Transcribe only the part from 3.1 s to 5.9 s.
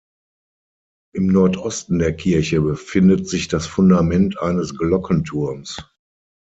sich das Fundament eines Glockenturms.